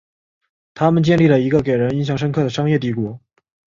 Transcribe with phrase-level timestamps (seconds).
[0.73, 3.21] 他们建立了一个给人印象深刻的商业帝国。